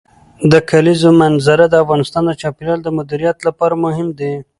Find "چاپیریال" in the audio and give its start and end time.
2.41-2.79